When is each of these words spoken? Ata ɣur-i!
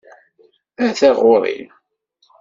Ata 0.85 1.09
ɣur-i! 1.19 1.59